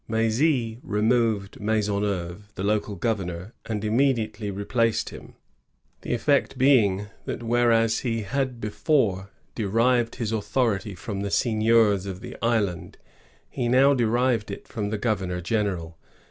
[0.09, 5.35] M^zy removed Maisonneuve, the local governor, and immediately replaced him,—
[6.01, 12.19] the effect being, thali whereas he had before derived his authority from the seigniors of
[12.19, 12.97] the island,
[13.47, 15.99] he now derived it from the governor general.